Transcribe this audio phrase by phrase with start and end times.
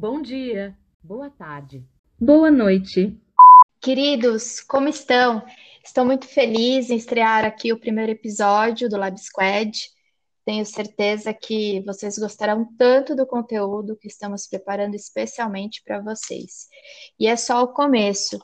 [0.00, 1.84] Bom dia, boa tarde,
[2.20, 3.20] boa noite.
[3.80, 5.44] Queridos, como estão?
[5.84, 9.76] Estou muito feliz em estrear aqui o primeiro episódio do Lab Squad.
[10.44, 16.68] Tenho certeza que vocês gostarão tanto do conteúdo que estamos preparando especialmente para vocês.
[17.18, 18.38] E é só o começo.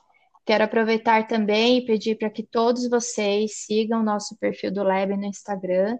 [0.44, 5.16] Quero aproveitar também e pedir para que todos vocês sigam o nosso perfil do Lab
[5.16, 5.96] no Instagram,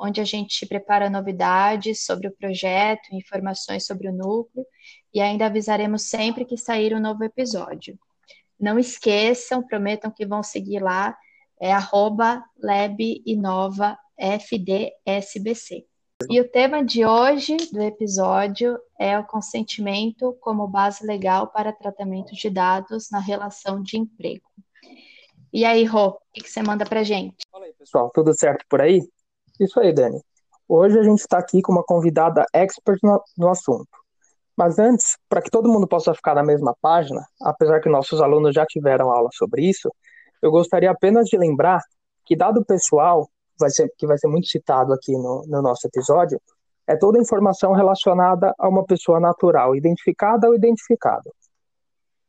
[0.00, 4.64] onde a gente prepara novidades sobre o projeto, informações sobre o núcleo
[5.12, 7.98] e ainda avisaremos sempre que sair um novo episódio.
[8.58, 11.16] Não esqueçam, prometam que vão seguir lá,
[11.60, 12.42] é arroba
[14.18, 15.84] FDSBC.
[16.28, 22.34] E o tema de hoje do episódio é o consentimento como base legal para tratamento
[22.34, 24.44] de dados na relação de emprego.
[25.52, 27.36] E aí, Rô, o que, você manda pra gente?
[27.50, 29.00] Fala aí, pessoal, tudo certo por aí?
[29.60, 30.18] Isso aí, Dani.
[30.66, 33.90] Hoje a gente está aqui com uma convidada expert no, no assunto.
[34.56, 38.54] Mas antes, para que todo mundo possa ficar na mesma página, apesar que nossos alunos
[38.54, 39.92] já tiveram aula sobre isso,
[40.40, 41.82] eu gostaria apenas de lembrar
[42.24, 46.40] que dado pessoal vai ser, que vai ser muito citado aqui no, no nosso episódio,
[46.86, 51.30] é toda informação relacionada a uma pessoa natural, identificada ou identificado.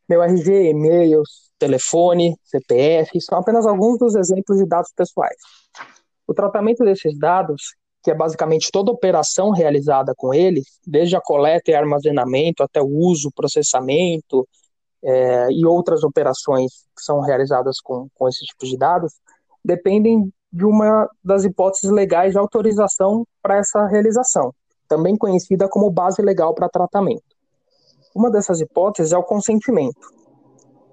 [0.08, 5.38] Meu RG, e-mails, telefone, CPF, são apenas alguns dos exemplos de dados pessoais.
[6.32, 11.70] O tratamento desses dados, que é basicamente toda operação realizada com eles, desde a coleta
[11.70, 14.48] e armazenamento até o uso, processamento
[15.04, 19.12] é, e outras operações que são realizadas com, com esse tipo de dados,
[19.64, 24.56] dependem de uma das hipóteses legais de autorização para essa realização,
[24.88, 27.36] também conhecida como base legal para tratamento.
[28.16, 30.00] Uma dessas hipóteses é o consentimento.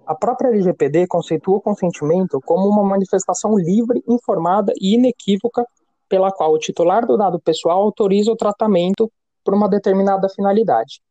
[0.09, 5.67] A própria LGPD conceitua o consentimento como uma manifestação livre, informada e inequívoca
[6.09, 9.13] pela qual o titular do dado pessoal autoriza o tratamento
[9.45, 11.03] por uma determinada finalidade.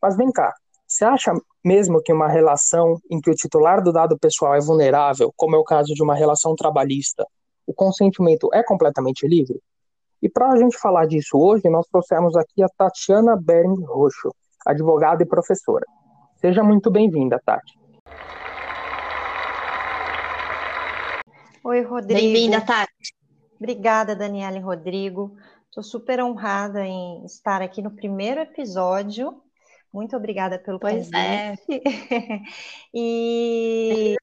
[0.00, 0.54] Mas vem cá,
[0.86, 5.30] você acha mesmo que uma relação em que o titular do dado pessoal é vulnerável,
[5.36, 7.26] como é o caso de uma relação trabalhista,
[7.66, 9.60] o consentimento é completamente livre?
[10.22, 14.34] E para a gente falar disso hoje, nós trouxemos aqui a Tatiana Bering Roxo,
[14.66, 15.84] advogada e professora.
[16.36, 17.79] Seja muito bem-vinda, Tati.
[21.62, 22.18] Oi, Rodrigo.
[22.20, 23.14] Bem-vinda, Tati.
[23.58, 25.36] Obrigada, Daniela e Rodrigo.
[25.68, 29.42] Estou super honrada em estar aqui no primeiro episódio.
[29.92, 31.56] Muito obrigada pelo pois é.
[31.56, 31.82] convite.
[31.86, 32.40] É.
[32.94, 34.16] e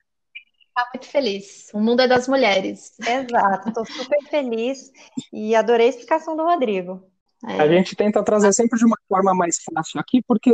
[0.78, 1.70] Está muito feliz.
[1.74, 2.94] O mundo é das mulheres.
[3.00, 4.92] Exato, estou super feliz
[5.32, 7.04] e adorei a explicação do Rodrigo.
[7.48, 7.62] É.
[7.62, 10.52] A gente tenta trazer sempre de uma forma mais fácil aqui, porque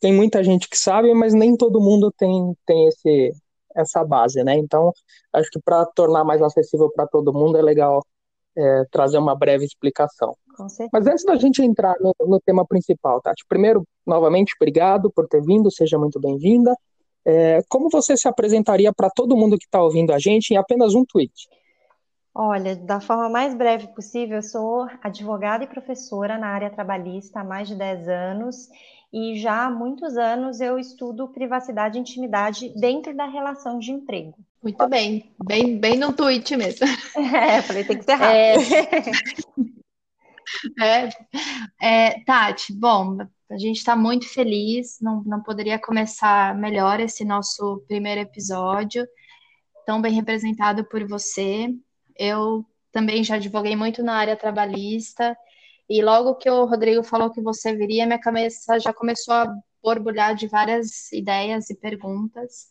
[0.00, 3.32] tem muita gente que sabe, mas nem todo mundo tem, tem esse,
[3.74, 4.56] essa base, né?
[4.56, 4.92] Então,
[5.32, 8.02] acho que para tornar mais acessível para todo mundo é legal
[8.56, 10.36] é, trazer uma breve explicação.
[10.92, 15.42] Mas antes da gente entrar no, no tema principal, Tati, primeiro, novamente, obrigado por ter
[15.42, 16.74] vindo, seja muito bem-vinda.
[17.26, 20.94] É, como você se apresentaria para todo mundo que está ouvindo a gente em apenas
[20.94, 21.32] um tweet?
[22.34, 27.44] Olha, da forma mais breve possível, eu sou advogada e professora na área trabalhista há
[27.44, 28.68] mais de 10 anos
[29.14, 34.34] e já há muitos anos eu estudo privacidade e intimidade dentro da relação de emprego.
[34.60, 36.84] Muito bem, bem, bem no tweet mesmo.
[37.16, 38.74] É, falei, tem que ser rápido.
[40.80, 41.06] É,
[41.80, 47.24] é, é, Tati, bom, a gente está muito feliz, não, não poderia começar melhor esse
[47.24, 49.06] nosso primeiro episódio,
[49.86, 51.68] tão bem representado por você.
[52.18, 55.36] Eu também já advoguei muito na área trabalhista,
[55.88, 60.34] e logo que o Rodrigo falou que você viria, minha cabeça já começou a borbulhar
[60.34, 62.68] de várias ideias e perguntas.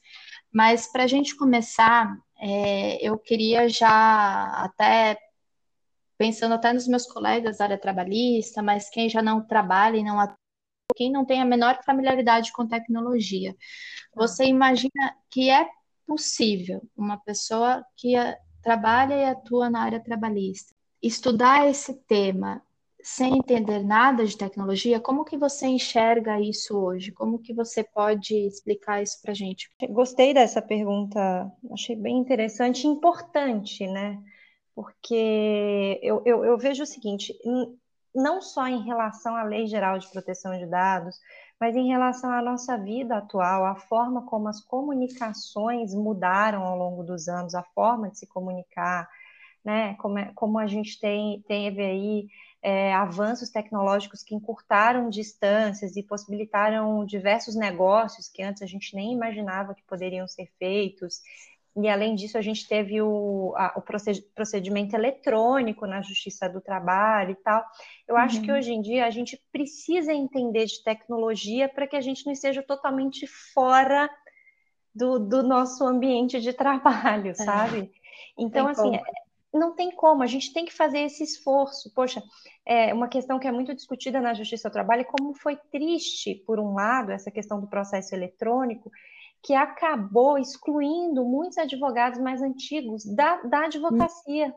[0.52, 5.18] Mas para a gente começar, é, eu queria já até
[6.18, 10.18] pensando até nos meus colegas da área trabalhista, mas quem já não trabalha e não
[10.96, 13.56] quem não tem a menor familiaridade com tecnologia.
[14.16, 15.68] Você imagina que é
[16.06, 18.14] possível uma pessoa que
[18.62, 22.64] trabalha e atua na área trabalhista estudar esse tema
[23.04, 27.12] sem entender nada de tecnologia, como que você enxerga isso hoje?
[27.12, 29.70] Como que você pode explicar isso para gente?
[29.90, 34.18] Gostei dessa pergunta, achei bem interessante e importante, né?
[34.74, 37.38] Porque eu, eu, eu vejo o seguinte,
[38.16, 41.20] não só em relação à Lei Geral de Proteção de Dados,
[41.60, 47.04] mas em relação à nossa vida atual, a forma como as comunicações mudaram ao longo
[47.04, 49.10] dos anos, a forma de se comunicar,
[49.64, 49.96] né?
[49.96, 52.28] Como, é, como a gente tem, teve aí
[52.64, 59.12] é, avanços tecnológicos que encurtaram distâncias e possibilitaram diversos negócios que antes a gente nem
[59.12, 61.22] imaginava que poderiam ser feitos.
[61.76, 63.82] e além disso, a gente teve o, a, o
[64.34, 67.66] procedimento eletrônico na Justiça do Trabalho e tal.
[68.08, 68.58] Eu acho que uhum.
[68.58, 72.64] hoje em dia a gente precisa entender de tecnologia para que a gente não esteja
[72.64, 74.10] totalmente fora
[74.96, 77.34] do, do nosso ambiente de trabalho, é.
[77.34, 77.92] sabe?
[78.38, 79.04] Então, assim, como.
[79.54, 81.94] Não tem como, a gente tem que fazer esse esforço.
[81.94, 82.24] Poxa,
[82.66, 86.60] é uma questão que é muito discutida na Justiça do Trabalho, como foi triste, por
[86.60, 88.92] um lado, essa questão do processo eletrônico,
[89.44, 94.56] que acabou excluindo muitos advogados mais antigos da, da advocacia,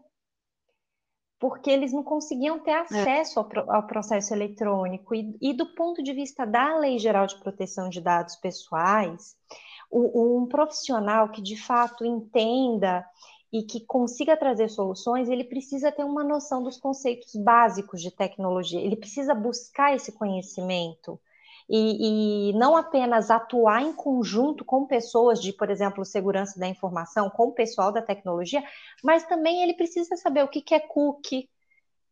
[1.38, 2.78] porque eles não conseguiam ter é.
[2.78, 5.14] acesso ao, ao processo eletrônico.
[5.14, 9.36] E, e, do ponto de vista da Lei Geral de Proteção de Dados Pessoais,
[9.90, 13.04] o, um profissional que de fato entenda
[13.52, 18.80] e que consiga trazer soluções, ele precisa ter uma noção dos conceitos básicos de tecnologia,
[18.80, 21.18] ele precisa buscar esse conhecimento
[21.68, 27.28] e, e, não apenas atuar em conjunto com pessoas de, por exemplo, segurança da informação,
[27.28, 28.62] com o pessoal da tecnologia,
[29.02, 31.48] mas também ele precisa saber o que, que é cookie,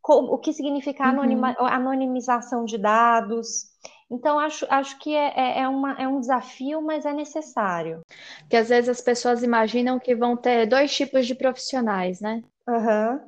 [0.07, 1.67] o que significa anonima, uhum.
[1.67, 3.67] anonimização de dados.
[4.11, 8.03] Então, acho, acho que é, é, é, uma, é um desafio, mas é necessário.
[8.49, 12.43] Que às vezes as pessoas imaginam que vão ter dois tipos de profissionais, né?
[12.69, 13.21] Uhum.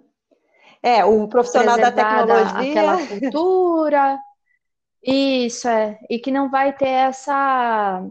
[0.82, 2.70] É, o profissional da tecnologia.
[2.70, 4.18] Aquela cultura,
[5.02, 5.98] isso, é.
[6.08, 8.04] E que não vai ter essa.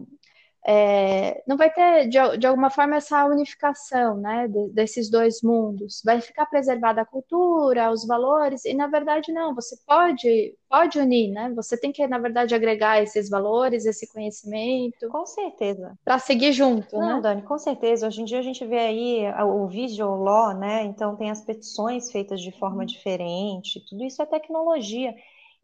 [0.68, 6.02] É, não vai ter, de, de alguma forma, essa unificação né, de, desses dois mundos.
[6.04, 11.30] Vai ficar preservada a cultura, os valores, e na verdade não, você pode, pode unir,
[11.30, 11.52] né?
[11.54, 15.08] Você tem que, na verdade, agregar esses valores, esse conhecimento.
[15.08, 15.96] Com certeza.
[16.04, 17.20] Para seguir junto, não, né?
[17.20, 18.08] Dani, com certeza.
[18.08, 20.82] Hoje em dia a gente vê aí o visual law, né?
[20.82, 22.86] Então tem as petições feitas de forma uhum.
[22.86, 25.14] diferente, tudo isso é tecnologia.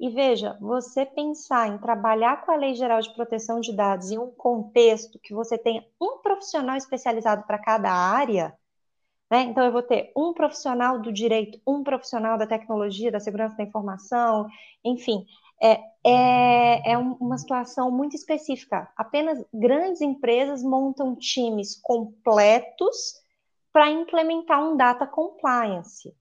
[0.02, 4.18] E veja, você pensar em trabalhar com a Lei Geral de Proteção de Dados em
[4.18, 8.52] um contexto que você tenha um profissional especializado para cada área,
[9.30, 9.42] né?
[9.42, 13.62] Então, eu vou ter um profissional do direito, um profissional da tecnologia, da segurança da
[13.62, 14.48] informação,
[14.84, 15.24] enfim,
[15.62, 18.92] é, é, é uma situação muito específica.
[18.96, 23.22] Apenas grandes empresas montam times completos
[23.72, 26.12] para implementar um data compliance.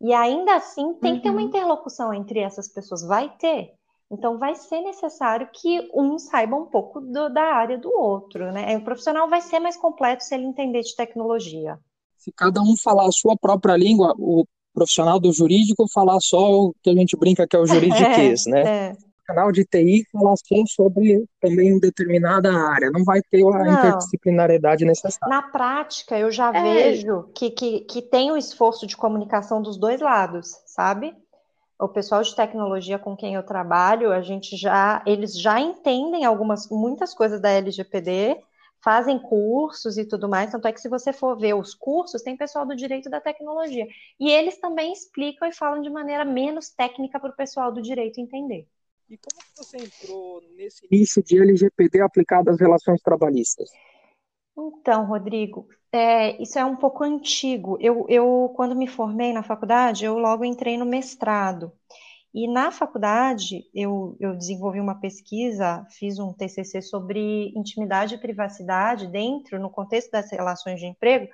[0.00, 1.16] E ainda assim tem uhum.
[1.18, 1.46] que ter uma uhum.
[1.46, 3.72] interlocução entre essas pessoas, vai ter.
[4.10, 8.76] Então vai ser necessário que um saiba um pouco do, da área do outro, né?
[8.76, 11.78] O profissional vai ser mais completo se ele entender de tecnologia.
[12.16, 14.44] Se cada um falar a sua própria língua, o
[14.74, 18.50] profissional do jurídico falar só o que a gente brinca que é o juridiquês, é,
[18.50, 18.62] né?
[18.90, 23.72] É canal de TI falar só sobre também determinada área, não vai ter a não.
[23.72, 25.28] interdisciplinariedade necessária.
[25.28, 26.62] Na prática, eu já é.
[26.62, 31.14] vejo que, que, que tem o esforço de comunicação dos dois lados, sabe?
[31.78, 36.68] O pessoal de tecnologia com quem eu trabalho, a gente já, eles já entendem algumas,
[36.68, 38.36] muitas coisas da LGPD,
[38.82, 42.36] fazem cursos e tudo mais, tanto é que se você for ver os cursos, tem
[42.36, 43.86] pessoal do direito da tecnologia.
[44.18, 48.20] E eles também explicam e falam de maneira menos técnica para o pessoal do direito
[48.20, 48.66] entender.
[49.10, 53.68] E como que você entrou nesse início de LGPD aplicado às relações trabalhistas?
[54.56, 57.76] Então, Rodrigo, é, isso é um pouco antigo.
[57.80, 61.72] Eu, eu, quando me formei na faculdade, eu logo entrei no mestrado.
[62.32, 69.08] E na faculdade, eu, eu desenvolvi uma pesquisa, fiz um TCC sobre intimidade e privacidade
[69.08, 71.28] dentro, no contexto das relações de emprego,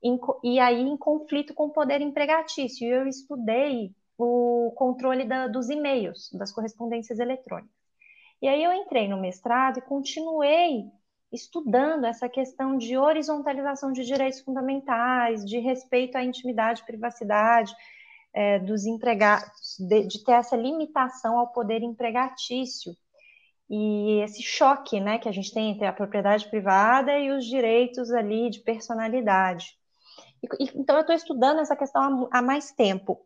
[0.00, 2.86] em, e aí em conflito com o poder empregatício.
[2.86, 3.92] E eu estudei
[4.24, 7.80] o controle da, dos e-mails, das correspondências eletrônicas.
[8.42, 10.84] E aí eu entrei no mestrado e continuei
[11.32, 17.72] estudando essa questão de horizontalização de direitos fundamentais, de respeito à intimidade e privacidade
[18.32, 22.92] é, dos empregados, de, de, ter essa limitação ao poder empregatício
[23.68, 28.10] e esse choque né, que a gente tem entre a propriedade privada e os direitos
[28.10, 29.76] ali de personalidade.
[30.42, 33.20] E, então eu estou estudando essa questão há, há mais tempo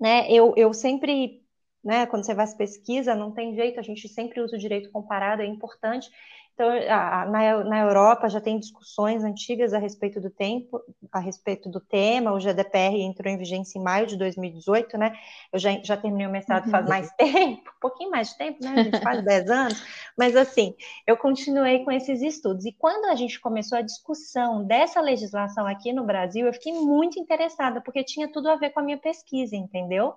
[0.00, 0.30] né?
[0.30, 1.42] Eu, eu sempre,
[1.82, 5.42] né, quando você faz pesquisa, não tem jeito, a gente sempre usa o direito comparado,
[5.42, 6.10] é importante.
[6.54, 10.80] Então, a, na, na Europa já tem discussões antigas a respeito do tempo,
[11.12, 12.32] a respeito do tema.
[12.32, 15.16] O GDPR entrou em vigência em maio de 2018, né?
[15.52, 16.90] Eu já, já terminei o mestrado faz uhum.
[16.90, 18.70] mais tempo, um pouquinho mais de tempo, né?
[18.70, 19.82] A gente faz 10 anos.
[20.16, 22.64] Mas, assim, eu continuei com esses estudos.
[22.64, 27.18] E quando a gente começou a discussão dessa legislação aqui no Brasil, eu fiquei muito
[27.18, 30.14] interessada, porque tinha tudo a ver com a minha pesquisa, entendeu?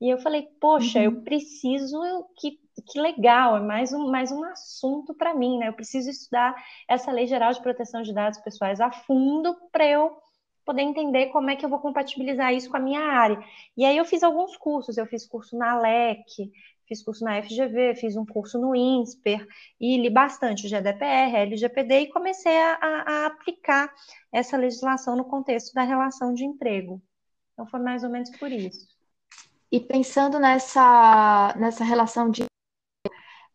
[0.00, 1.04] E eu falei, poxa, uhum.
[1.04, 1.98] eu preciso
[2.36, 5.68] que, que legal, é mais um, mais um assunto para mim, né?
[5.68, 6.54] Eu preciso estudar
[6.86, 10.16] essa Lei Geral de Proteção de Dados Pessoais a fundo para eu
[10.64, 13.42] poder entender como é que eu vou compatibilizar isso com a minha área.
[13.76, 16.52] E aí eu fiz alguns cursos, eu fiz curso na LEC,
[16.86, 19.46] fiz curso na FGV, fiz um curso no INSPER
[19.80, 23.92] e li bastante o GDPR, LGPD e comecei a, a, aplicar
[24.30, 27.02] essa legislação no contexto da relação de emprego.
[27.54, 28.97] Então foi mais ou menos por isso.
[29.70, 32.44] E pensando nessa, nessa relação de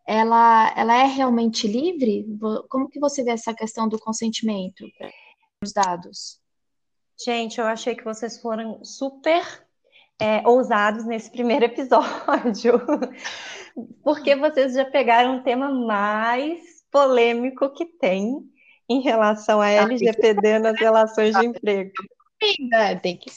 [0.06, 2.26] ela, ela é realmente livre?
[2.70, 4.86] Como que você vê essa questão do consentimento
[5.64, 6.40] os dados?
[7.24, 9.44] Gente, eu achei que vocês foram super
[10.20, 12.82] é, ousados nesse primeiro episódio,
[14.04, 18.38] porque vocês já pegaram um tema mais polêmico que tem
[18.90, 21.92] em relação a LGPD nas relações de emprego.
[23.02, 23.32] Tem que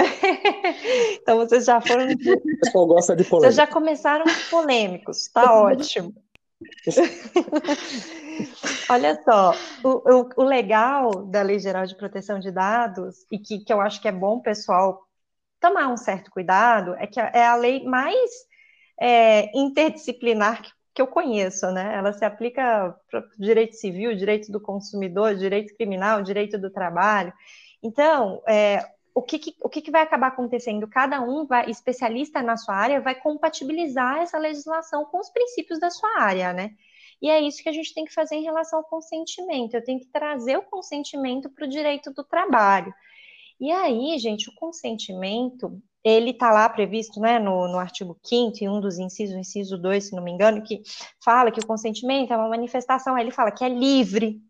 [1.20, 2.12] então vocês já foram.
[2.12, 3.52] O pessoal gosta de polêmica.
[3.52, 6.14] Vocês já começaram polêmicos, tá ótimo.
[8.88, 13.60] Olha só, o, o, o, legal da Lei Geral de Proteção de Dados, e que,
[13.60, 15.00] que eu acho que é bom o pessoal
[15.58, 18.30] tomar um certo cuidado, é que é a lei mais
[19.00, 21.94] é, interdisciplinar que, que eu conheço, né?
[21.94, 27.32] Ela se aplica para direito civil, direito do consumidor, direito criminal, direito do trabalho.
[27.82, 30.86] Então, é, o que, que, o que, que vai acabar acontecendo?
[30.86, 35.90] Cada um vai, especialista na sua área, vai compatibilizar essa legislação com os princípios da
[35.90, 36.70] sua área, né?
[37.20, 39.74] E é isso que a gente tem que fazer em relação ao consentimento.
[39.74, 42.94] Eu tenho que trazer o consentimento para o direito do trabalho.
[43.60, 48.68] E aí, gente, o consentimento, ele está lá previsto né, no, no artigo 5 em
[48.70, 50.82] um dos incisos, inciso 2, se não me engano, que
[51.22, 54.40] fala que o consentimento é uma manifestação, aí ele fala que é livre,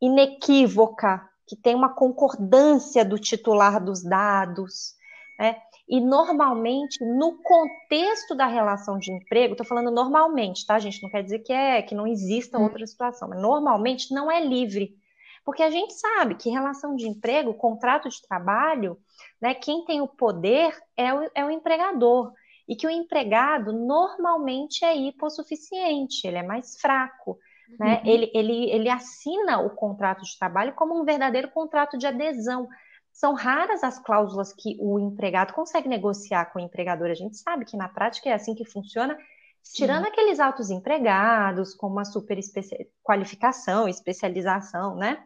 [0.00, 4.94] inequívoca, que tem uma concordância do titular dos dados,
[5.38, 5.56] né?
[5.86, 11.02] E normalmente, no contexto da relação de emprego, estou falando normalmente, tá, gente?
[11.02, 12.62] Não quer dizer que é que não exista hum.
[12.62, 14.96] outra situação, mas normalmente não é livre.
[15.44, 18.96] Porque a gente sabe que relação de emprego, contrato de trabalho,
[19.40, 22.32] né, quem tem o poder é o, é o empregador.
[22.66, 27.38] E que o empregado normalmente é hipossuficiente, ele é mais fraco.
[27.78, 28.00] Né?
[28.04, 28.10] Uhum.
[28.10, 32.68] Ele, ele, ele assina o contrato de trabalho como um verdadeiro contrato de adesão.
[33.12, 37.10] São raras as cláusulas que o empregado consegue negociar com o empregador.
[37.10, 39.16] A gente sabe que na prática é assim que funciona,
[39.62, 39.76] Sim.
[39.76, 45.22] tirando aqueles altos empregados com uma super especi qualificação, especialização, né?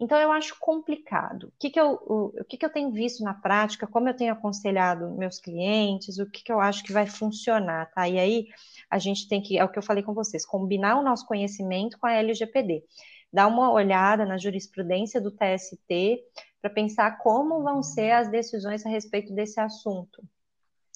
[0.00, 1.48] Então, eu acho complicado.
[1.48, 4.16] O que, que, eu, o, o que, que eu tenho visto na prática, como eu
[4.16, 8.08] tenho aconselhado meus clientes, o que, que eu acho que vai funcionar, tá?
[8.08, 8.46] E aí,
[8.90, 11.98] a gente tem que, é o que eu falei com vocês, combinar o nosso conhecimento
[11.98, 12.82] com a LGPD.
[13.30, 16.24] Dar uma olhada na jurisprudência do TST
[16.62, 20.22] para pensar como vão ser as decisões a respeito desse assunto.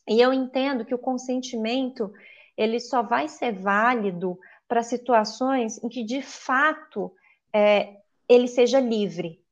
[0.09, 2.11] E eu entendo que o consentimento,
[2.57, 7.13] ele só vai ser válido para situações em que, de fato,
[7.53, 9.43] é, ele seja livre.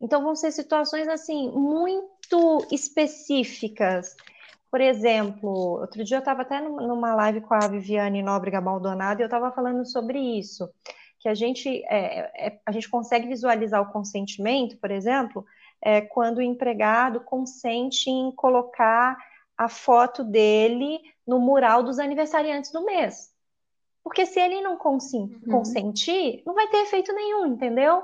[0.00, 4.16] Então, vão ser situações assim muito específicas.
[4.70, 9.22] Por exemplo, outro dia eu estava até numa live com a Viviane Nóbrega Maldonado e
[9.22, 10.68] eu estava falando sobre isso,
[11.20, 15.44] que a gente, é, é, a gente consegue visualizar o consentimento, por exemplo,
[15.80, 19.16] é, quando o empregado consente em colocar
[19.56, 23.30] a foto dele no mural dos aniversariantes do mês.
[24.02, 25.50] Porque se ele não uhum.
[25.50, 26.42] consentir, uhum.
[26.46, 28.02] não vai ter efeito nenhum, entendeu?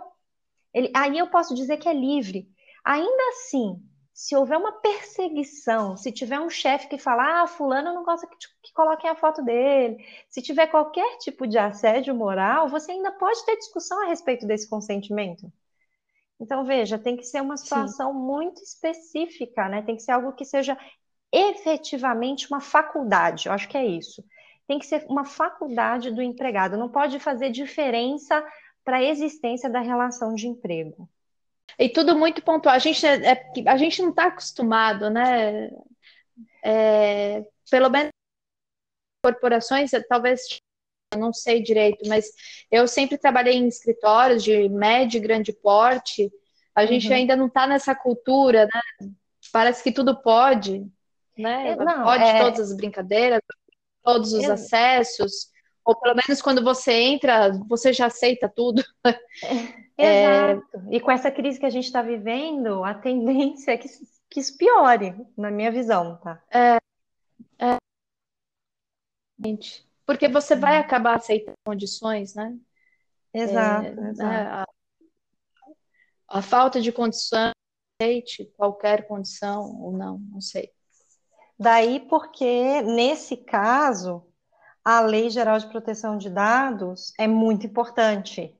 [0.73, 2.49] Ele, aí eu posso dizer que é livre.
[2.85, 3.83] Ainda assim,
[4.13, 8.37] se houver uma perseguição, se tiver um chefe que fala, ah, fulano não gosta que,
[8.37, 13.45] que coloquem a foto dele, se tiver qualquer tipo de assédio moral, você ainda pode
[13.47, 15.53] ter discussão a respeito desse consentimento.
[16.41, 18.19] Então, veja, tem que ser uma situação Sim.
[18.19, 19.83] muito específica, né?
[19.83, 20.77] Tem que ser algo que seja
[21.33, 24.25] efetivamente uma faculdade, eu acho que é isso.
[24.67, 28.45] Tem que ser uma faculdade do empregado, não pode fazer diferença
[28.88, 31.07] para a existência da relação de emprego.
[31.78, 32.75] E tudo muito pontual.
[32.75, 35.71] A gente, é, é a gente não está acostumado, né?
[36.64, 38.09] É, pelo menos
[39.23, 40.40] corporações, talvez
[41.18, 42.30] não sei direito, mas
[42.71, 46.33] eu sempre trabalhei em escritórios de médio e grande porte.
[46.75, 47.14] A gente uhum.
[47.14, 49.11] ainda não está nessa cultura, né?
[49.52, 50.90] Parece que tudo pode,
[51.37, 51.76] né?
[51.76, 52.38] Não, pode é...
[52.40, 53.42] todas as brincadeiras,
[54.02, 54.54] todos os eu...
[54.54, 55.52] acessos
[55.88, 58.85] ou pelo menos quando você entra, você já aceita tudo.
[60.00, 60.87] É, exato.
[60.92, 63.88] E com essa crise que a gente está vivendo, a tendência é que,
[64.30, 66.40] que isso piore, na minha visão, tá?
[66.52, 66.76] É,
[67.59, 67.78] é,
[70.07, 70.85] porque você vai uhum.
[70.85, 72.57] acabar aceitando condições, né?
[73.35, 74.66] Exato, é, exato.
[76.28, 77.50] A, a, falta de condição,
[78.00, 80.71] aceite qualquer condição ou não, não sei.
[81.59, 84.27] Daí porque, nesse caso,
[84.90, 88.54] a Lei Geral de Proteção de Dados é muito importante.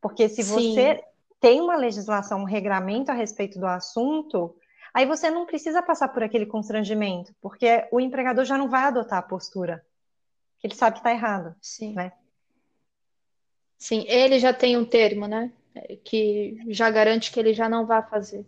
[0.00, 0.72] Porque se Sim.
[0.72, 1.04] você
[1.38, 4.56] tem uma legislação, um regramento a respeito do assunto,
[4.94, 9.18] aí você não precisa passar por aquele constrangimento, porque o empregador já não vai adotar
[9.18, 9.84] a postura.
[10.58, 11.54] que ele sabe que está errado.
[11.60, 11.92] Sim.
[11.94, 12.12] Né?
[13.76, 15.52] Sim, ele já tem um termo, né?
[16.02, 18.46] Que já garante que ele já não vai fazer.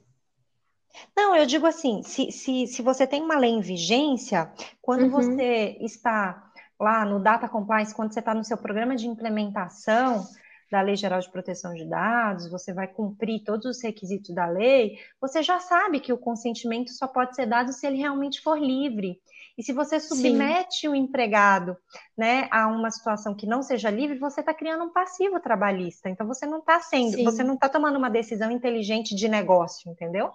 [1.16, 4.50] Não, eu digo assim, se, se, se você tem uma lei em vigência,
[4.82, 5.10] quando Uhum.
[5.10, 6.49] você está
[6.80, 10.26] lá no Data Compliance, quando você está no seu programa de implementação
[10.70, 14.98] da Lei Geral de Proteção de Dados, você vai cumprir todos os requisitos da lei,
[15.20, 19.20] você já sabe que o consentimento só pode ser dado se ele realmente for livre.
[19.58, 21.76] E se você submete o empregado
[22.16, 26.08] né, a uma situação que não seja livre, você está criando um passivo trabalhista.
[26.08, 27.24] Então você não está sendo, Sim.
[27.24, 30.30] você não está tomando uma decisão inteligente de negócio, entendeu?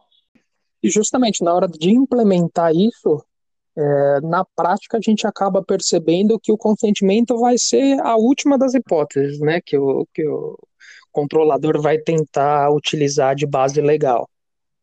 [0.83, 3.25] E justamente na hora de implementar isso,
[3.77, 8.73] é, na prática a gente acaba percebendo que o consentimento vai ser a última das
[8.73, 9.59] hipóteses, né?
[9.61, 10.57] Que o, que o
[11.11, 14.29] controlador vai tentar utilizar de base legal.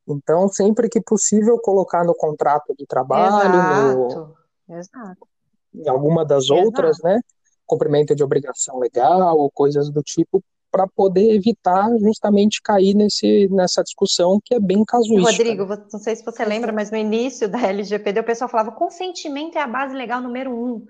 [0.07, 4.37] Então, sempre que possível, colocar no contrato de trabalho, no, Exato,
[4.69, 5.29] exato.
[5.75, 7.21] em alguma das outras, né?
[7.65, 10.43] Cumprimento de obrigação legal ou coisas do tipo,
[10.73, 15.31] para poder evitar justamente cair nesse, nessa discussão que é bem casuística.
[15.31, 18.73] Rodrigo, vo- não sei se você lembra, mas no início da LGPD o pessoal falava
[18.73, 20.85] consentimento é a base legal número um.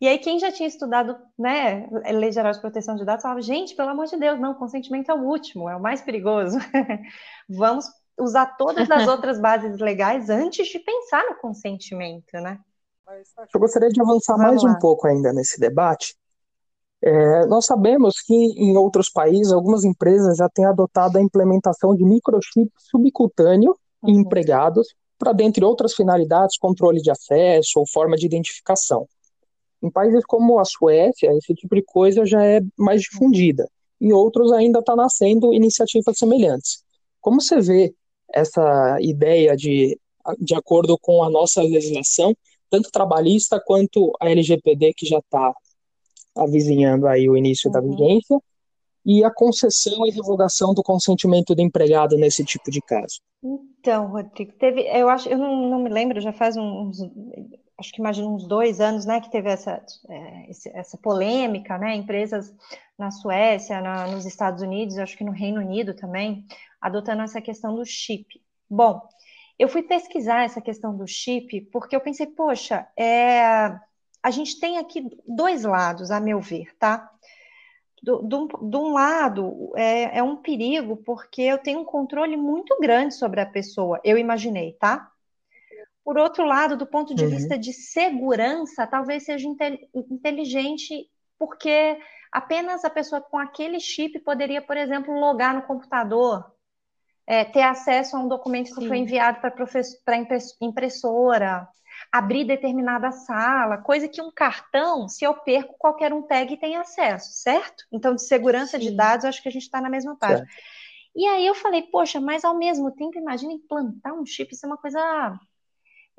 [0.00, 3.74] E aí quem já tinha estudado, né, Lei Geral de Proteção de Dados falava, gente,
[3.74, 6.58] pelo amor de Deus, não, consentimento é o último, é o mais perigoso.
[7.48, 7.86] Vamos
[8.18, 12.58] usar todas as outras bases legais antes de pensar no consentimento, né?
[13.52, 14.70] Eu gostaria de avançar Vamos mais lá.
[14.72, 16.14] um pouco ainda nesse debate.
[17.06, 22.02] É, nós sabemos que em outros países, algumas empresas já têm adotado a implementação de
[22.02, 24.20] microchip subcutâneo em Uhum.
[24.20, 29.06] empregados para, dentre outras finalidades, controle de acesso ou forma de identificação.
[29.82, 33.68] Em países como a Suécia, esse tipo de coisa já é mais difundida.
[34.00, 36.82] Em outros ainda está nascendo iniciativas semelhantes.
[37.20, 37.94] Como você vê
[38.32, 39.98] essa ideia de,
[40.38, 42.34] de acordo com a nossa legislação,
[42.70, 45.52] tanto trabalhista quanto a LGPD, que já está
[46.36, 47.90] avizinhando aí o início da Uhum.
[47.90, 48.38] vigência,
[49.06, 53.20] e a concessão e revogação do consentimento do empregado nesse tipo de caso.
[53.42, 56.98] Então, Rodrigo, teve, eu acho, eu não, não me lembro, já faz uns,
[57.78, 62.54] acho que imagino uns dois anos, né, que teve essa, é, essa polêmica, né, empresas
[62.98, 66.46] na Suécia, na- nos Estados Unidos, acho que no Reino Unido também,
[66.80, 68.26] adotando essa questão do chip.
[68.70, 69.02] Bom,
[69.58, 73.78] eu fui pesquisar essa questão do chip porque eu pensei, poxa, é,
[74.24, 77.10] a gente tem aqui dois lados, a meu ver, tá?
[78.04, 82.76] do, do, de um lado, é, é um perigo, porque eu tenho um controle muito
[82.78, 85.10] grande sobre a pessoa, eu imaginei, tá?
[86.04, 87.30] Por outro lado, do ponto de Uhum.
[87.30, 91.08] vista de segurança, talvez seja inte- inteligente,
[91.38, 91.98] porque
[92.30, 96.44] apenas a pessoa com aquele chip poderia, por exemplo, logar no computador,
[97.26, 98.88] é, ter acesso a um documento que Sim.
[98.88, 100.16] foi enviado para a
[100.60, 101.66] impressora,
[102.14, 106.76] abrir determinada sala, coisa que um cartão, se eu perco, qualquer um pega e tem
[106.76, 107.84] acesso, certo?
[107.90, 108.96] Então, de segurança de Sim.
[108.96, 110.46] dados, eu acho que a gente está na mesma página.
[111.16, 114.68] E aí eu falei, poxa, mas ao mesmo tempo, imagina implantar um chip, isso é
[114.68, 115.36] uma coisa,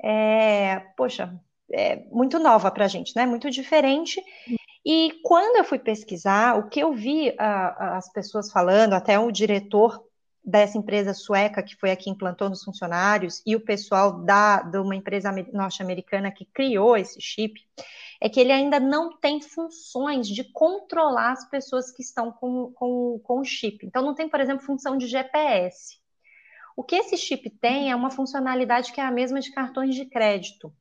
[0.02, 1.34] é, poxa,
[1.72, 3.24] é muito nova para a gente, né?
[3.24, 4.22] Muito diferente.
[4.84, 9.32] E quando eu fui pesquisar, o que eu vi ah, as pessoas falando, até o
[9.32, 10.05] diretor
[10.46, 14.94] dessa empresa sueca que foi aqui implantou nos funcionários e o pessoal da de uma
[14.94, 17.60] empresa ame- norte-americana que criou esse chip,
[18.20, 23.20] é que ele ainda não tem funções de controlar as pessoas que estão com, com,
[23.22, 23.84] com o chip.
[23.84, 25.98] Então, não tem, por exemplo, função de GPS.
[26.76, 30.04] O que esse chip tem é uma funcionalidade que é a mesma de cartões de
[30.06, 30.72] crédito.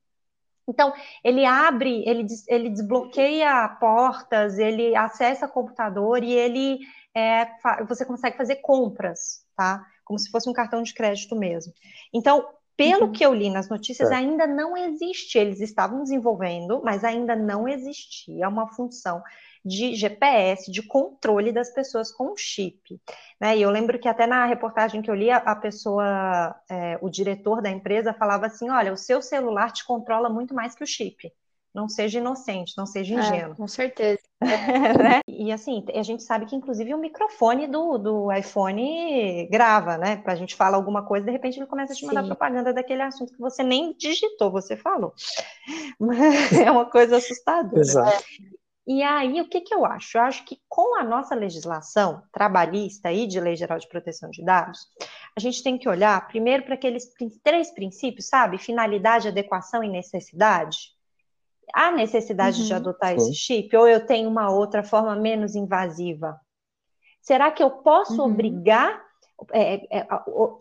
[0.68, 6.80] Então, ele abre, ele, ele desbloqueia portas, ele acessa computador e ele
[7.16, 7.48] é,
[7.88, 9.86] você consegue fazer compras, tá?
[10.04, 11.74] Como se fosse um cartão de crédito mesmo.
[12.14, 13.12] Então, pelo Uhum.
[13.12, 14.20] que eu li nas notícias, Certo.
[14.20, 15.38] ainda não existe.
[15.38, 19.22] Eles estavam desenvolvendo, mas ainda não existia uma função
[19.64, 23.02] de GPS, de controle das pessoas com chip.
[23.40, 23.58] Né?
[23.58, 27.10] E eu lembro que até na reportagem que eu li, a, a pessoa, é, o
[27.10, 30.88] diretor da empresa falava assim: olha, o seu celular te controla muito mais que o
[30.88, 31.32] chip.
[31.76, 33.58] Não seja inocente, não seja É, ingênuo.
[33.58, 34.22] com certeza.
[35.02, 35.22] né?
[35.28, 40.18] E assim, a gente sabe que inclusive o microfone do, do iPhone grava, né?
[40.18, 42.28] Pra gente falar alguma coisa, de repente ele começa a te mandar Sim.
[42.28, 45.14] propaganda daquele assunto que você nem digitou, você falou.
[46.68, 47.82] É uma coisa assustadora.
[47.82, 48.24] Exato.
[48.88, 50.18] E aí, o que que eu acho?
[50.18, 54.44] Eu acho que com a nossa legislação trabalhista e de Lei Geral de Proteção de
[54.44, 54.80] Dados,
[55.36, 57.12] a gente tem que olhar primeiro para aqueles
[57.44, 58.60] três princípios, sabe?
[58.60, 60.95] Finalidade, adequação e necessidade.
[61.74, 62.78] Há necessidade de Uhum.
[62.78, 63.16] adotar Sim.
[63.18, 66.40] esse chip ou eu tenho uma outra forma menos invasiva?
[67.22, 68.32] Será que eu posso Uhum.
[68.32, 69.02] obrigar,
[69.52, 70.60] é, é, o-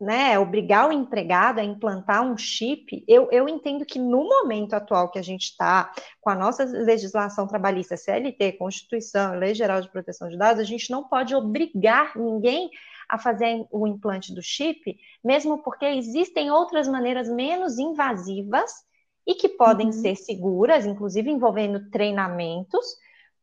[0.00, 5.10] né, obrigar o empregado a implantar um chip, eu, eu entendo que no momento atual
[5.10, 10.28] que a gente está, com a nossa legislação trabalhista, CLT, Constituição, Lei Geral de Proteção
[10.28, 12.70] de Dados, a gente não pode obrigar ninguém
[13.08, 18.70] a fazer o implante do chip, mesmo porque existem outras maneiras menos invasivas
[19.28, 19.92] e que podem uhum.
[19.92, 22.96] ser seguras, inclusive envolvendo treinamentos,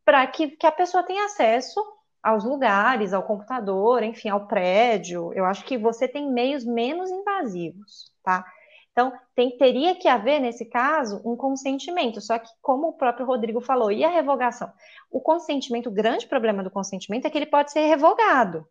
[0.04, 1.80] para que, que a pessoa tenha acesso
[2.24, 5.32] aos lugares, ao computador, enfim, ao prédio.
[5.34, 8.43] Eu acho que você tem meios menos invasivos, tá?
[8.91, 12.19] Então, tem, teria que haver, nesse caso, um consentimento.
[12.19, 14.71] Só que, como o próprio Rodrigo falou, e a revogação?
[15.12, 18.65] O consentimento, o grande problema do consentimento é que ele pode ser revogado,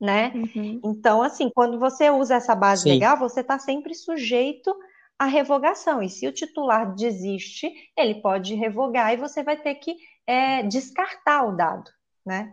[0.00, 0.30] né?
[0.34, 0.80] Uhum.
[0.84, 2.90] Então, assim, quando você usa essa base Sim.
[2.90, 4.72] legal, você está sempre sujeito
[5.18, 6.02] à revogação.
[6.02, 11.46] E se o titular desiste, ele pode revogar e você vai ter que é, descartar
[11.46, 11.90] o dado
[12.26, 12.52] né?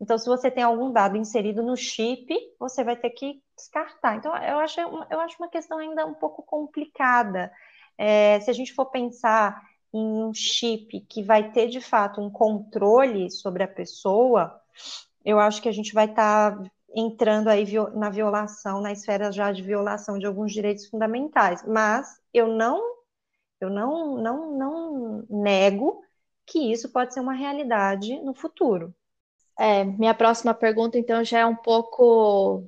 [0.00, 4.16] Então, se você tem algum dado inserido no chip, você vai ter que descartar.
[4.16, 7.52] Então, eu acho, eu acho uma questão ainda um pouco complicada.
[7.98, 12.30] É, se a gente for pensar em um chip que vai ter, de fato, um
[12.30, 14.58] controle sobre a pessoa,
[15.22, 19.52] eu acho que a gente vai estar tá entrando aí na violação, na esfera já
[19.52, 21.64] de violação de alguns direitos fundamentais.
[21.66, 22.80] Mas eu não,
[23.60, 26.02] eu não, não, não nego
[26.46, 28.94] que isso pode ser uma realidade no futuro.
[29.58, 32.64] É, minha próxima pergunta, então, já é um pouco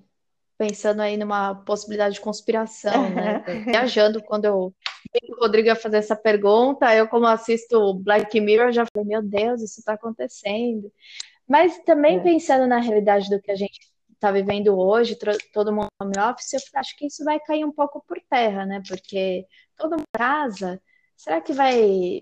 [0.58, 3.42] pensando aí numa possibilidade de conspiração, né?
[3.66, 4.74] Viajando quando eu
[5.12, 9.08] vi que o Rodrigo ia fazer essa pergunta, eu, como assisto Black Mirror, já falei,
[9.08, 10.92] meu Deus, isso está acontecendo.
[11.48, 12.22] Mas também é.
[12.22, 13.91] pensando na realidade do que a gente
[14.22, 15.18] está vivendo hoje,
[15.52, 18.80] todo mundo home office, eu acho que isso vai cair um pouco por terra, né?
[18.86, 19.44] Porque
[19.76, 20.80] todo mundo casa,
[21.16, 22.20] será que vai